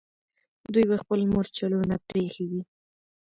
[0.73, 2.61] دوی به خپل مرچلونه پرېښي وي.